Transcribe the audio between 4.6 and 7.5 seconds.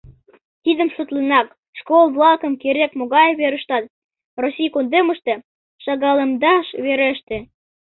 кундемыште, шагалемдаш вереште.